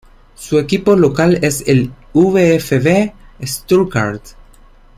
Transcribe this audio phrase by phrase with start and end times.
[0.33, 3.13] Su equipo local es el VfB
[3.45, 4.23] Stuttgart.